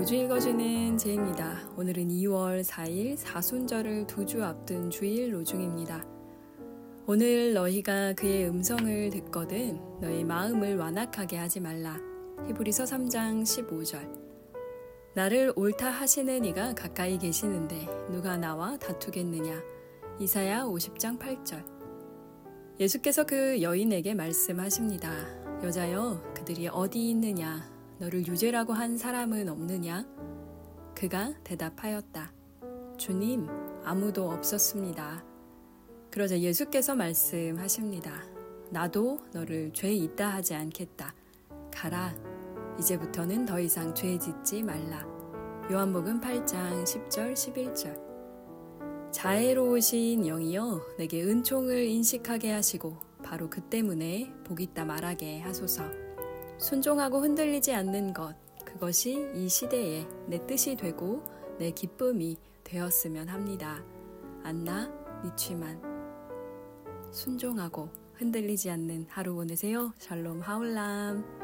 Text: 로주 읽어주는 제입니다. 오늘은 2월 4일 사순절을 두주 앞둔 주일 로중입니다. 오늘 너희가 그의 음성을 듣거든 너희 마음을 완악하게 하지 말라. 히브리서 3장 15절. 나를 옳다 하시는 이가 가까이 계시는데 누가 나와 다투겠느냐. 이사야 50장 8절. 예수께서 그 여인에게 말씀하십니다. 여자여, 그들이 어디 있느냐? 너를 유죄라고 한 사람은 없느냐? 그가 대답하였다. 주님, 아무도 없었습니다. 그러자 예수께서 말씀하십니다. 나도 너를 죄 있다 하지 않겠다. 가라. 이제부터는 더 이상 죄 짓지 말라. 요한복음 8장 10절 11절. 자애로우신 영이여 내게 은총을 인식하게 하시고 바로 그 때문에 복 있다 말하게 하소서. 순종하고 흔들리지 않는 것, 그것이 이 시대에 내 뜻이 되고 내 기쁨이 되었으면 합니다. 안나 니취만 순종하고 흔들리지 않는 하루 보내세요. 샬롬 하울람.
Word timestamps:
로주 0.00 0.14
읽어주는 0.14 0.96
제입니다. 0.96 1.60
오늘은 1.76 2.08
2월 2.08 2.64
4일 2.64 3.18
사순절을 3.18 4.06
두주 4.06 4.42
앞둔 4.42 4.88
주일 4.88 5.34
로중입니다. 5.34 6.02
오늘 7.06 7.52
너희가 7.52 8.14
그의 8.14 8.48
음성을 8.48 9.10
듣거든 9.10 9.78
너희 10.00 10.24
마음을 10.24 10.78
완악하게 10.78 11.36
하지 11.36 11.60
말라. 11.60 11.98
히브리서 12.48 12.84
3장 12.84 13.42
15절. 13.42 14.08
나를 15.14 15.52
옳다 15.54 15.90
하시는 15.90 16.46
이가 16.46 16.72
가까이 16.72 17.18
계시는데 17.18 17.86
누가 18.10 18.38
나와 18.38 18.78
다투겠느냐. 18.78 19.62
이사야 20.18 20.62
50장 20.62 21.18
8절. 21.18 21.62
예수께서 22.80 23.26
그 23.26 23.60
여인에게 23.60 24.14
말씀하십니다. 24.14 25.12
여자여, 25.62 26.32
그들이 26.34 26.68
어디 26.68 27.10
있느냐? 27.10 27.79
너를 28.00 28.26
유죄라고 28.26 28.72
한 28.72 28.96
사람은 28.96 29.50
없느냐? 29.50 30.06
그가 30.94 31.34
대답하였다. 31.44 32.32
주님, 32.96 33.46
아무도 33.84 34.30
없었습니다. 34.30 35.22
그러자 36.10 36.38
예수께서 36.38 36.96
말씀하십니다. 36.96 38.24
나도 38.70 39.18
너를 39.34 39.70
죄 39.74 39.92
있다 39.92 40.30
하지 40.30 40.54
않겠다. 40.54 41.14
가라. 41.70 42.16
이제부터는 42.78 43.44
더 43.44 43.60
이상 43.60 43.94
죄 43.94 44.18
짓지 44.18 44.62
말라. 44.62 45.06
요한복음 45.70 46.22
8장 46.22 46.82
10절 46.84 47.34
11절. 47.34 49.12
자애로우신 49.12 50.26
영이여 50.26 50.94
내게 50.96 51.22
은총을 51.22 51.84
인식하게 51.84 52.52
하시고 52.52 52.96
바로 53.22 53.50
그 53.50 53.60
때문에 53.60 54.32
복 54.44 54.62
있다 54.62 54.86
말하게 54.86 55.40
하소서. 55.40 56.09
순종하고 56.60 57.20
흔들리지 57.20 57.72
않는 57.72 58.12
것, 58.12 58.36
그것이 58.66 59.30
이 59.34 59.48
시대에 59.48 60.06
내 60.26 60.46
뜻이 60.46 60.76
되고 60.76 61.22
내 61.58 61.70
기쁨이 61.70 62.36
되었으면 62.64 63.28
합니다. 63.28 63.82
안나 64.44 64.92
니취만 65.24 65.80
순종하고 67.10 67.88
흔들리지 68.14 68.70
않는 68.70 69.06
하루 69.08 69.34
보내세요. 69.34 69.92
샬롬 69.98 70.40
하울람. 70.40 71.39